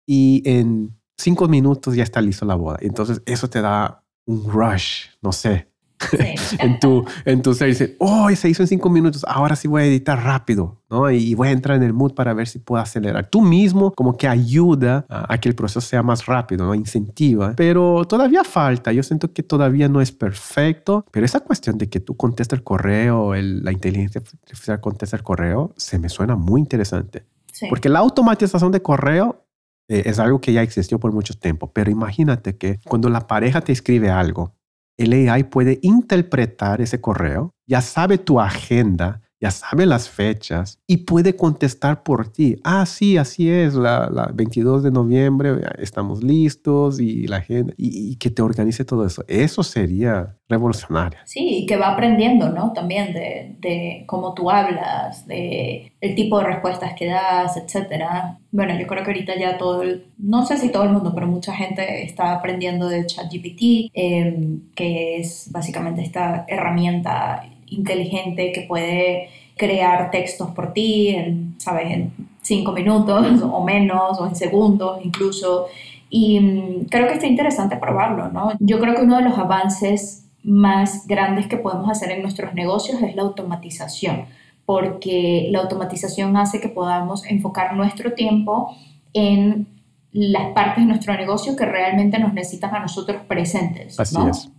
[0.07, 2.77] y en cinco minutos ya está listo la boda.
[2.81, 5.71] Entonces eso te da un rush, no sé,
[6.59, 7.69] en, tu, en tu ser.
[7.69, 11.09] Dice, oh, se hizo en cinco minutos, ahora sí voy a editar rápido, ¿no?
[11.09, 13.29] Y voy a entrar en el mood para ver si puedo acelerar.
[13.29, 16.75] Tú mismo como que ayuda a, que el proceso sea más rápido, ¿no?
[16.75, 17.53] Incentiva.
[17.55, 18.91] Pero todavía falta.
[18.91, 21.05] Yo siento que todavía no es perfecto.
[21.11, 25.73] Pero esa cuestión de que tú contestas el correo, la inteligencia artificial contesta el correo,
[25.77, 27.25] se me suena muy interesante.
[27.69, 29.47] Porque la automatización de correo
[29.89, 33.61] eh, es algo que ya existió por mucho tiempo, pero imagínate que cuando la pareja
[33.61, 34.56] te escribe algo
[34.97, 40.97] el AI puede interpretar ese correo, ya sabe tu agenda, ya sabe las fechas y
[40.97, 42.57] puede contestar por ti.
[42.63, 48.29] Ah, sí, así es, la, 22 de noviembre estamos listos y la agenda, y, que
[48.29, 49.23] te organice todo eso.
[49.27, 51.19] Eso sería revolucionario.
[51.25, 52.73] Sí, y que va aprendiendo, ¿no?
[52.73, 58.39] También de, de cómo tú hablas, de el tipo de respuestas que das, etcétera.
[58.51, 61.27] Bueno, yo creo que ahorita ya todo, el, no sé si todo el mundo, pero
[61.27, 69.29] mucha gente está aprendiendo de ChatGPT, eh, que es básicamente esta herramienta inteligente que puede
[69.55, 71.91] crear textos por ti, en, ¿sabes?
[71.91, 75.67] En cinco minutos o menos, o en segundos incluso.
[76.09, 78.53] Y mm, creo que está interesante probarlo, ¿no?
[78.59, 83.01] Yo creo que uno de los avances más grandes que podemos hacer en nuestros negocios
[83.01, 84.25] es la automatización,
[84.65, 88.75] porque la automatización hace que podamos enfocar nuestro tiempo
[89.13, 89.67] en
[90.13, 93.99] las partes de nuestro negocio que realmente nos necesitan a nosotros presentes.
[93.99, 94.49] Así es.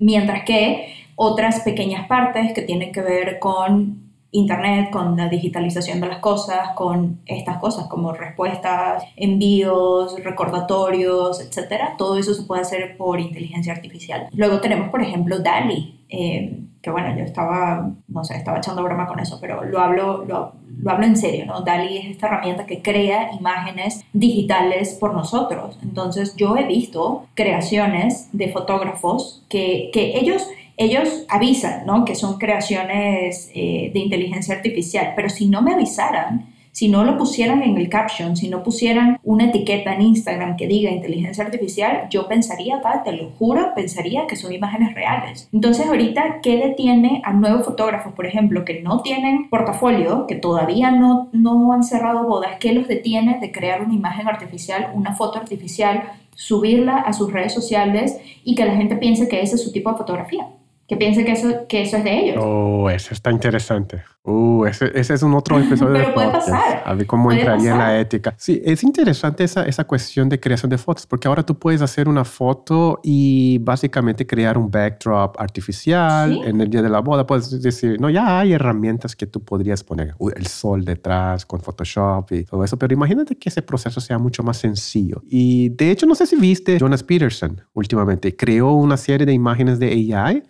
[0.00, 6.06] Mientras que otras pequeñas partes que tienen que ver con Internet, con la digitalización de
[6.06, 11.94] las cosas, con estas cosas como respuestas, envíos, recordatorios, etcétera.
[11.98, 14.28] Todo eso se puede hacer por inteligencia artificial.
[14.32, 19.06] Luego tenemos, por ejemplo, DALI, eh, que bueno, yo estaba, no sé, estaba echando broma
[19.06, 21.60] con eso, pero lo hablo, lo, lo, hablo en serio, ¿no?
[21.60, 25.78] DALI es esta herramienta que crea imágenes digitales por nosotros.
[25.82, 30.48] Entonces, yo he visto creaciones de fotógrafos que, que ellos
[30.78, 32.04] ellos avisan, ¿no?
[32.06, 37.18] Que son creaciones eh, de inteligencia artificial, pero si no me avisaran, si no lo
[37.18, 42.06] pusieran en el caption, si no pusieran una etiqueta en Instagram que diga inteligencia artificial,
[42.08, 45.48] yo pensaría, te lo juro, pensaría que son imágenes reales.
[45.52, 50.92] Entonces ahorita, ¿qué detiene a nuevos fotógrafos, por ejemplo, que no tienen portafolio, que todavía
[50.92, 55.40] no, no han cerrado bodas, qué los detiene de crear una imagen artificial, una foto
[55.40, 56.04] artificial,
[56.36, 59.90] subirla a sus redes sociales y que la gente piense que ese es su tipo
[59.90, 60.46] de fotografía?
[60.88, 62.36] que piense que eso, que eso es de ellos.
[62.40, 64.02] Oh, eso está interesante.
[64.24, 66.82] Uh, ese, ese es un otro episodio Pero puede pasar.
[66.84, 68.34] A ver cómo entraría en la ética.
[68.36, 72.08] Sí, es interesante esa, esa cuestión de creación de fotos, porque ahora tú puedes hacer
[72.08, 77.26] una foto y básicamente crear un backdrop artificial en el día de la boda.
[77.26, 82.32] Puedes decir, no, ya hay herramientas que tú podrías poner el sol detrás con Photoshop
[82.32, 85.22] y todo eso, pero imagínate que ese proceso sea mucho más sencillo.
[85.26, 89.78] Y de hecho, no sé si viste, Jonas Peterson últimamente creó una serie de imágenes
[89.78, 90.42] de AI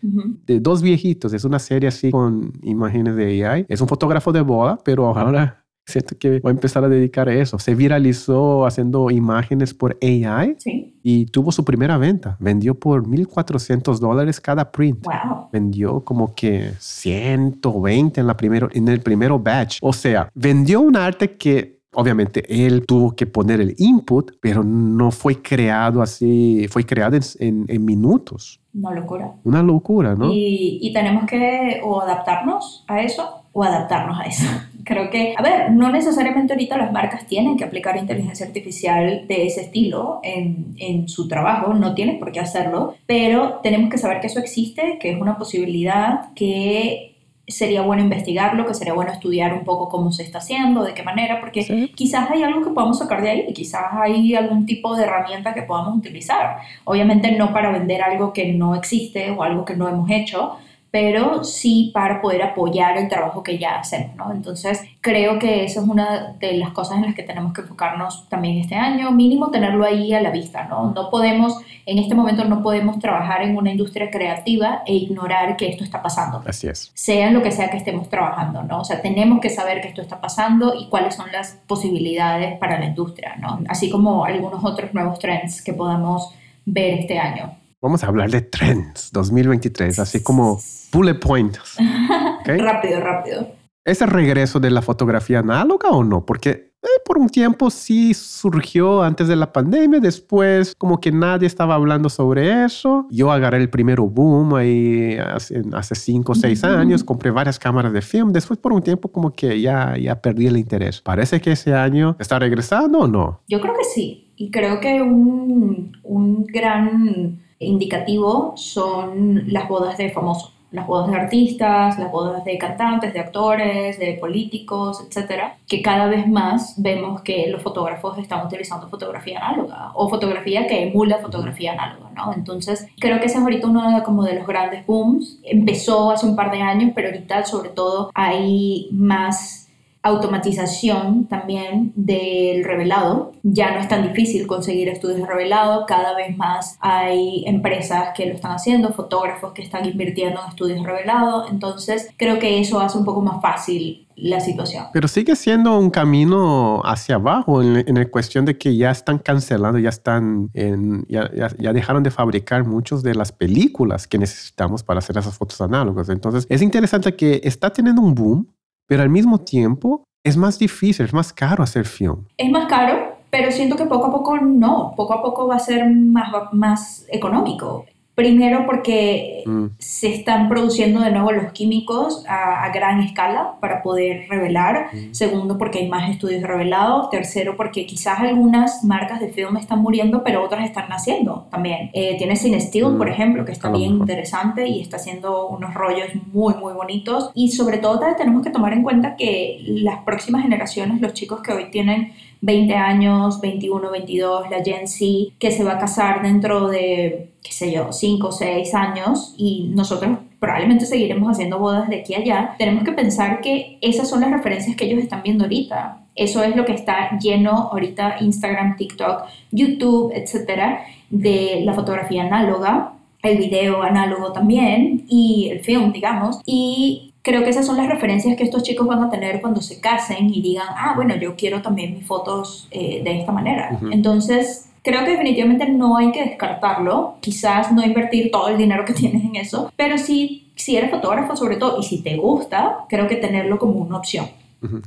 [0.46, 1.33] de dos viejitos.
[1.33, 3.58] Es una serie así con imágenes de AI.
[3.68, 7.35] Es un fotógrafo de boda, pero ahora siento que voy a empezar a dedicar a
[7.35, 7.59] eso.
[7.59, 10.57] Se viralizó haciendo imágenes por AI
[11.03, 12.37] y tuvo su primera venta.
[12.38, 15.05] Vendió por 1.400 dólares cada print.
[15.05, 15.49] Wow.
[15.53, 19.79] Vendió como que 120 en, la primero, en el primero batch.
[19.81, 25.11] O sea, vendió un arte que Obviamente él tuvo que poner el input, pero no
[25.11, 28.61] fue creado así, fue creado en, en, minutos.
[28.75, 29.35] Una locura.
[29.42, 30.31] Una locura, ¿no?
[30.31, 34.47] Y, y, tenemos que o adaptarnos a eso o adaptarnos a eso.
[34.85, 39.47] Creo que, a ver, no necesariamente ahorita las marcas tienen que aplicar inteligencia artificial de
[39.47, 44.21] ese estilo en, en su trabajo, no tienen por qué hacerlo, pero tenemos que saber
[44.21, 47.16] que eso existe, que es una posibilidad, que
[47.49, 51.03] sería bueno investigarlo, que sería bueno estudiar un poco cómo se está haciendo, de qué
[51.03, 55.05] manera, porque quizás hay algo que podamos sacar de ahí, quizás hay algún tipo de
[55.05, 56.59] herramienta que podamos utilizar.
[56.85, 60.59] Obviamente no para vender algo que no existe o algo que no hemos hecho,
[60.90, 64.33] pero sí para poder apoyar el trabajo que ya hacemos, ¿no?
[64.33, 68.27] Entonces, creo que eso es una de las cosas en las que tenemos que enfocarnos
[68.29, 70.92] también este año, mínimo tenerlo ahí a la vista, ¿no?
[70.92, 75.68] No podemos, en este momento no podemos trabajar en una industria creativa e ignorar que
[75.68, 76.42] esto está pasando.
[76.46, 76.90] Así es.
[76.94, 78.81] Sea lo que sea que estemos trabajando, ¿no?
[78.81, 82.79] O sea, tenemos que saber que esto está pasando y cuáles son las posibilidades para
[82.79, 83.61] la industria, ¿no?
[83.68, 86.33] Así como algunos otros nuevos trends que podamos
[86.64, 87.58] ver este año.
[87.81, 90.59] Vamos a hablar de trends 2023, así como
[90.93, 91.77] bullet points.
[92.45, 93.53] rápido, rápido.
[93.85, 96.27] ¿Es el regreso de la fotografía análoga o no?
[96.27, 101.49] Porque Eh, por un tiempo sí surgió antes de la pandemia, después como que nadie
[101.49, 103.07] estaba hablando sobre eso.
[103.11, 107.93] Yo agarré el primer boom ahí hace, hace cinco o seis años, compré varias cámaras
[107.93, 111.01] de film, después por un tiempo como que ya, ya perdí el interés.
[111.01, 113.41] Parece que ese año está regresando o no.
[113.49, 120.11] Yo creo que sí, y creo que un, un gran indicativo son las bodas de
[120.11, 125.81] famosos las bodas de artistas, las bodas de cantantes, de actores, de políticos, etcétera, que
[125.81, 131.18] cada vez más vemos que los fotógrafos están utilizando fotografía análoga o fotografía que emula
[131.18, 132.35] fotografía análoga, ¿no?
[132.35, 135.38] Entonces, creo que ese es ahorita uno de, como de los grandes booms.
[135.42, 139.67] Empezó hace un par de años, pero ahorita sobre todo hay más
[140.02, 143.32] automatización también del revelado.
[143.42, 148.26] Ya no es tan difícil conseguir estudios de revelado, cada vez más hay empresas que
[148.26, 152.80] lo están haciendo, fotógrafos que están invirtiendo en estudios de revelado, entonces creo que eso
[152.80, 154.87] hace un poco más fácil la situación.
[154.92, 159.78] Pero sigue siendo un camino hacia abajo en, la cuestión de que ya están cancelando,
[159.78, 164.98] ya están en, ya, ya, dejaron de fabricar muchas de las películas que necesitamos para
[164.98, 166.08] hacer esas fotos análogas.
[166.08, 168.48] Entonces es interesante que está teniendo un boom
[168.88, 172.24] pero al mismo tiempo es más difícil, es más caro hacer film.
[172.37, 175.61] Es más caro, pero siento que poco a poco no, poco a poco va a
[175.61, 177.85] ser más, más económico.
[178.18, 179.66] Primero porque mm.
[179.78, 184.88] se están produciendo de nuevo los químicos a, gran escala para poder revelar.
[184.92, 185.14] Mm.
[185.14, 187.11] Segundo porque hay más estudios revelados.
[187.11, 191.90] Tercero porque quizás algunas marcas de film están muriendo, pero otras están naciendo también.
[191.92, 193.12] Eh, tiene Cine Steel, por mm.
[193.12, 197.31] ejemplo, que está bien interesante y está haciendo unos rollos muy, muy bonitos.
[197.37, 201.52] Y sobre todo tenemos que tomar en cuenta que las próximas generaciones, los chicos que
[201.52, 206.68] hoy tienen 20 años, 21, 22, la Gen Z, que se va a casar dentro
[206.68, 212.01] de, qué sé yo, 5 o 6 años y nosotros probablemente seguiremos haciendo bodas de
[212.01, 215.44] aquí a allá, tenemos que pensar que esas son las referencias que ellos están viendo
[215.44, 216.01] ahorita.
[216.14, 222.92] Eso es lo que está lleno ahorita Instagram, TikTok, YouTube, etcétera, de la fotografía análoga,
[223.22, 226.40] el video análogo también y el film, digamos.
[226.46, 229.81] Y creo que esas son las referencias que estos chicos van a tener cuando se
[229.81, 233.78] casen y digan, ah, bueno, yo quiero también mis fotos eh, de esta manera.
[233.90, 238.92] Entonces, creo que definitivamente no hay que descartarlo, quizás no invertir todo el dinero que
[238.94, 243.07] tienes en eso, pero sí, si eres fotógrafo sobre todo y si te gusta, creo
[243.09, 244.26] que tenerlo como una opción.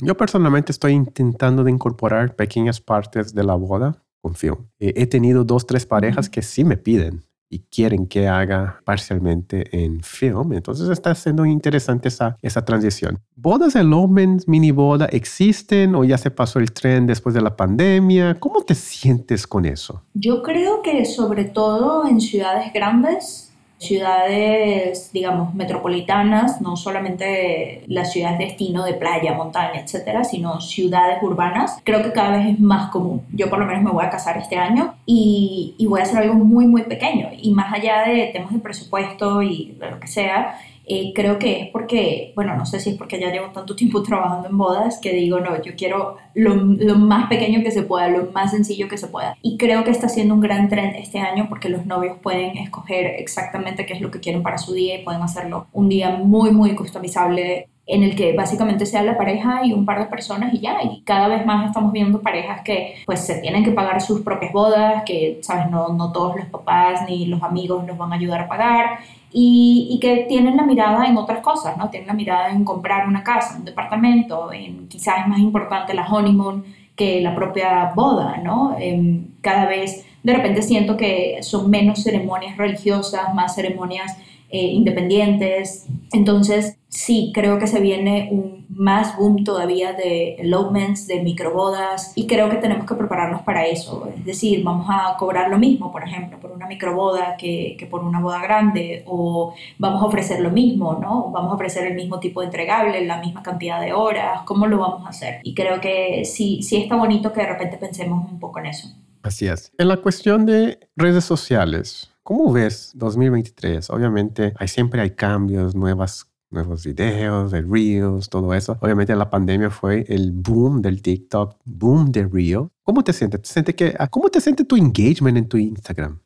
[0.02, 4.68] Yo personalmente estoy intentando de incorporar pequeñas partes de la boda con film.
[4.80, 9.84] Eh, he tenido dos, tres parejas que sí me piden y quieren que haga parcialmente
[9.84, 10.54] en film.
[10.54, 13.20] Entonces está siendo interesante esa, esa transición.
[13.36, 17.56] ¿Bodas de Lumens, mini boda, existen o ya se pasó el tren después de la
[17.56, 18.40] pandemia?
[18.40, 20.02] ¿Cómo te sientes con eso?
[20.14, 23.51] Yo creo que sobre todo en ciudades grandes
[23.82, 31.80] ciudades, digamos, metropolitanas, no solamente las ciudades destino de playa, montaña, etcétera, sino ciudades urbanas,
[31.84, 33.24] creo que cada vez es más común.
[33.34, 36.20] Yo por lo menos me voy a casar este año y, y voy a hacer
[36.20, 37.30] algo muy, muy pequeño.
[37.42, 41.62] Y más allá de temas de presupuesto y de lo que sea, eh, creo que
[41.62, 45.00] es porque, bueno, no sé si es porque ya llevo tanto tiempo trabajando en bodas
[45.02, 48.88] que digo, no, yo quiero lo, lo, más pequeño que se pueda, lo más sencillo
[48.88, 49.38] que se pueda.
[49.42, 53.06] Y creo que está siendo un gran trend este año porque los novios pueden escoger
[53.06, 56.52] exactamente qué es lo que quieren para su día y pueden hacerlo un día muy,
[56.52, 60.60] muy customizable en el que básicamente sea la pareja y un par de personas y
[60.60, 64.22] ya, y cada vez más estamos viendo parejas que pues se tienen que pagar sus
[64.22, 68.16] propias bodas, que sabes, no, no todos los papás ni los amigos los van a
[68.16, 69.00] ayudar a pagar,
[69.34, 71.90] y, que tienen la mirada en otras cosas, ¿no?
[71.90, 76.06] Tienen la mirada en comprar una casa, un departamento, en quizás es más importante la
[76.06, 78.76] honeymoon que la propia boda, ¿no?
[78.80, 84.18] Em, cada vez de repente siento que son menos ceremonias religiosas, más ceremonias
[84.52, 85.86] eh, independientes.
[86.12, 92.26] Entonces, sí, creo que se viene un más boom todavía de elopements, de microbodas, y
[92.26, 94.10] creo que tenemos que prepararnos para eso.
[94.18, 98.04] Es decir, vamos a cobrar lo mismo, por ejemplo, por una microboda que, que por
[98.04, 101.30] una boda grande, o vamos a ofrecer lo mismo, ¿no?
[101.32, 104.80] Vamos a ofrecer el mismo tipo de entregable, la misma cantidad de horas, ¿cómo lo
[104.80, 105.42] vamos a hacer?
[105.44, 108.90] Y creo que sí, sí está bonito que de repente pensemos un poco en eso.
[109.24, 109.72] Así es.
[109.78, 113.90] En la cuestión de redes sociales, ¿Cómo ves 2023?
[113.90, 118.78] Obviamente hay, siempre hay cambios, nuevas nuevos videos, de Reels, todo eso.
[118.82, 122.68] Obviamente la pandemia fue el boom del TikTok, boom de Reels.
[122.84, 123.42] ¿Cómo te sientes?
[123.54, 126.20] ¿Te que, ah, ¿Cómo te siente tu engagement en tu Instagram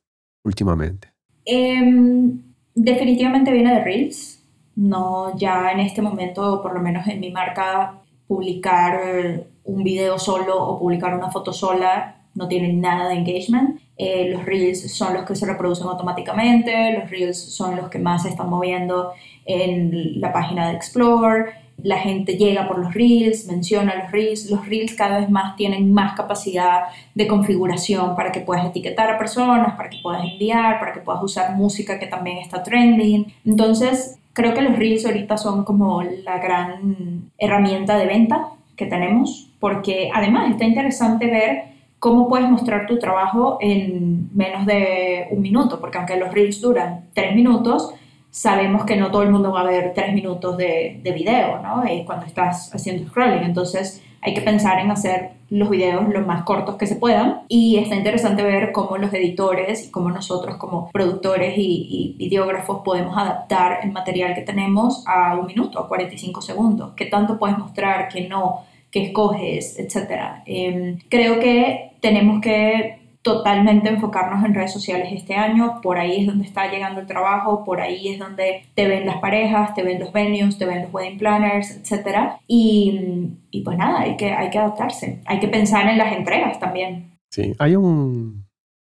[0.44, 1.14] últimamente?
[1.46, 2.42] Em,
[2.74, 4.44] definitivamente viene de Reels.
[4.76, 10.62] No, ya en este momento, por lo menos en mi marca, publicar un video solo
[10.62, 13.80] o publicar una foto sola no tienen nada de engagement.
[13.98, 18.24] Eh, los reels son los que se reproducen automáticamente, los reels son los que más
[18.24, 19.14] se están moviendo
[19.46, 21.66] en la página de Explore.
[21.82, 24.50] La gente llega por los reels, menciona los reels.
[24.50, 26.84] Los reels cada vez más tienen más capacidad
[27.14, 31.22] de configuración para que puedas etiquetar a personas, para que puedas enviar, para que puedas
[31.24, 33.34] usar música que también está trending.
[33.46, 39.50] Entonces, creo que los reels ahorita son como la gran herramienta de venta que tenemos,
[39.60, 41.75] porque además está interesante ver
[42.06, 47.06] cómo puedes mostrar tu trabajo en menos de un minuto, porque aunque los reels duran
[47.16, 47.96] tres minutos,
[48.30, 51.84] sabemos que no todo el mundo va a ver tres minutos de, de video, ¿no?
[52.06, 56.76] cuando estás haciendo scrolling, entonces hay que pensar en hacer los videos lo más cortos
[56.76, 57.42] que se puedan.
[57.48, 62.82] Y está interesante ver cómo los editores y cómo nosotros como productores y, y, videógrafos
[62.86, 67.58] podemos adaptar el material que tenemos a un minuto, a 45 segundos, qué tanto puedes
[67.58, 68.62] mostrar, qué no,
[68.96, 70.42] qué escoges, etc.
[70.46, 76.28] Em, creo que tenemos que totalmente enfocarnos en redes sociales este año, por ahí es
[76.28, 80.00] donde está llegando el trabajo, por ahí es donde te ven las parejas, te ven
[80.00, 82.38] los venues, te ven los wedding planners, etc.
[82.48, 86.58] Y, y pues nada, hay que, hay que adaptarse, hay que pensar en las entregas
[86.58, 87.18] también.
[87.30, 88.46] Sí, hay un,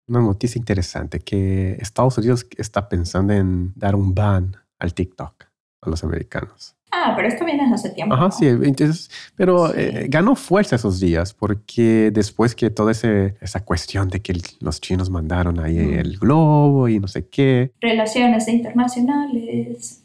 [0.09, 5.45] una noticia interesante que Estados Unidos está pensando en dar un ban al TikTok
[5.79, 6.75] a los americanos.
[6.95, 8.13] Ah, pero esto viene hace tiempo.
[8.13, 13.65] Ajá, sí, entonces, pero eh, ganó fuerza esos días porque después que toda ese, esa
[13.65, 15.99] cuestión de que los chinos mandaron ahí mm.
[15.99, 17.71] el globo y no sé qué.
[17.81, 20.03] Relaciones internacionales.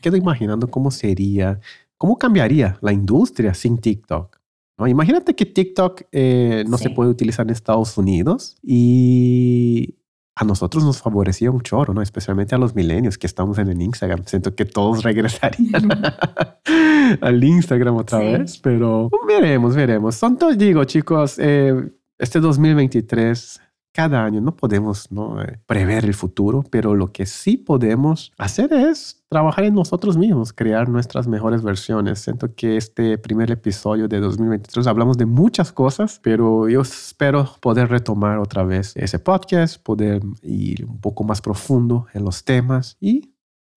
[0.00, 1.60] Quedo imaginando cómo sería,
[1.98, 4.40] cómo cambiaría la industria sin TikTok.
[4.78, 4.86] ¿no?
[4.86, 9.94] Imagínate que TikTok eh, no se puede utilizar en Estados Unidos y
[10.40, 12.00] a nosotros nos favorecía un chorro, ¿no?
[12.00, 14.24] Especialmente a los milenios que estamos en el Instagram.
[14.24, 15.90] Siento que todos regresarían
[17.20, 20.14] al Instagram otra vez, pero veremos, veremos.
[20.14, 21.74] Son todos, digo, chicos, eh,
[22.18, 23.60] este 2023
[23.92, 25.42] cada año no podemos ¿no?
[25.42, 30.52] Eh, prever el futuro, pero lo que sí podemos hacer es trabajar en nosotros mismos,
[30.52, 32.20] crear nuestras mejores versiones.
[32.20, 37.88] Siento que este primer episodio de 2023 hablamos de muchas cosas, pero yo espero poder
[37.88, 43.34] retomar otra vez ese podcast, poder ir un poco más profundo en los temas y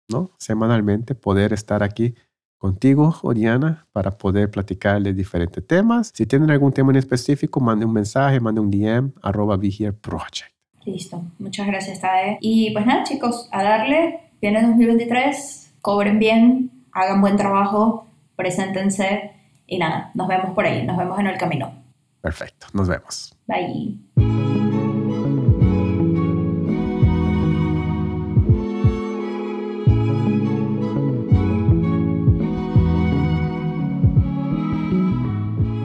[0.10, 0.32] ¿no?
[0.38, 2.16] semanalmente poder estar aquí
[2.62, 6.12] contigo, Oriana, para poder platicar de diferentes temas.
[6.14, 10.54] Si tienen algún tema en específico, mande un mensaje, mande un DM, arroba Project.
[10.86, 12.38] Listo, muchas gracias, Tae.
[12.40, 19.32] Y pues nada, chicos, a darle, viene 2023, cobren bien, hagan buen trabajo, preséntense
[19.66, 21.74] y nada, nos vemos por ahí, nos vemos en el camino.
[22.22, 23.36] Perfecto, nos vemos.
[23.48, 24.31] Bye.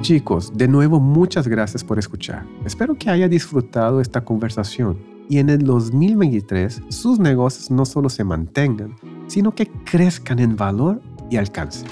[0.07, 2.47] Chicos, de nuevo muchas gracias por escuchar.
[2.65, 4.97] Espero que haya disfrutado esta conversación
[5.29, 8.95] y en el 2023 sus negocios no solo se mantengan,
[9.27, 11.85] sino que crezcan en valor y alcance.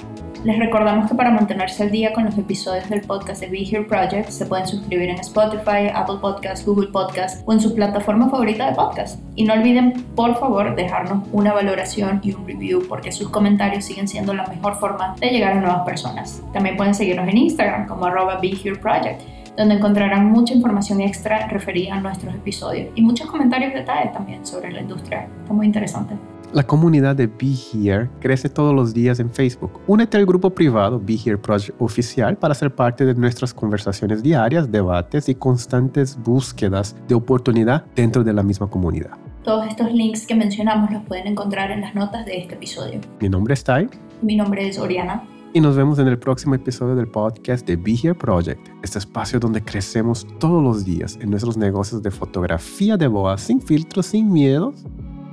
[0.45, 3.81] Les recordamos que para mantenerse al día con los episodios del podcast de Be Here
[3.81, 8.69] Project se pueden suscribir en Spotify, Apple Podcasts, Google Podcasts o en su plataforma favorita
[8.69, 9.19] de podcast.
[9.35, 14.07] Y no olviden, por favor, dejarnos una valoración y un review porque sus comentarios siguen
[14.07, 16.43] siendo la mejor forma de llegar a nuevas personas.
[16.53, 19.23] También pueden seguirnos en Instagram como arroba Be Here Project
[19.57, 24.71] donde encontrarán mucha información extra referida a nuestros episodios y muchos comentarios detalles también sobre
[24.71, 25.27] la industria.
[25.39, 26.15] Está muy interesante.
[26.55, 29.81] La comunidad de Be Here crece todos los días en Facebook.
[29.87, 34.71] Únete al grupo privado Be Here Project Oficial para ser parte de nuestras conversaciones diarias,
[34.71, 39.17] debates y constantes búsquedas de oportunidad dentro de la misma comunidad.
[39.43, 43.01] Todos estos links que mencionamos los pueden encontrar en las notas de este episodio.
[43.19, 43.89] Mi nombre es Tai.
[44.21, 45.27] Mi nombre es Oriana.
[45.51, 49.41] Y nos vemos en el próximo episodio del podcast de Be Here Project, este espacio
[49.41, 54.31] donde crecemos todos los días en nuestros negocios de fotografía de boa sin filtros, sin
[54.31, 54.85] miedos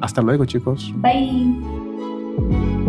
[0.03, 0.93] hasta luego, chicos.
[0.97, 2.82] Bye.